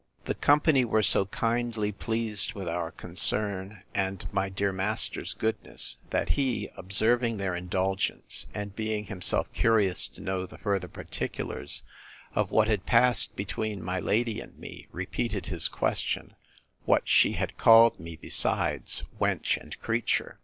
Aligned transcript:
The 0.25 0.33
company 0.33 0.83
were 0.83 1.03
so 1.03 1.25
kindly 1.25 1.91
pleased 1.91 2.53
with 2.55 2.67
our 2.67 2.89
concern, 2.89 3.83
and 3.93 4.25
my 4.33 4.49
dear 4.49 4.71
master's 4.73 5.35
goodness, 5.35 5.97
that 6.09 6.29
he, 6.29 6.71
observing 6.75 7.37
their 7.37 7.55
indulgence, 7.55 8.47
and 8.51 8.75
being 8.75 9.05
himself 9.05 9.53
curious 9.53 10.07
to 10.07 10.21
know 10.21 10.47
the 10.47 10.57
further 10.57 10.87
particulars 10.87 11.83
of 12.33 12.49
what 12.49 12.67
had 12.67 12.87
passed 12.87 13.35
between 13.35 13.83
my 13.85 13.99
lady 13.99 14.41
and 14.41 14.57
me, 14.57 14.87
repeated 14.91 15.45
his 15.45 15.67
question, 15.67 16.33
What 16.85 17.07
she 17.07 17.33
had 17.33 17.57
called 17.57 17.99
me 17.99 18.15
besides 18.15 19.03
wench 19.19 19.55
and 19.57 19.79
creature? 19.81 20.39